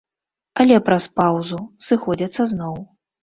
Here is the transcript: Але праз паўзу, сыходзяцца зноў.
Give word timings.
Але 0.63 0.77
праз 0.87 1.05
паўзу, 1.19 1.59
сыходзяцца 1.89 2.41
зноў. 2.55 2.75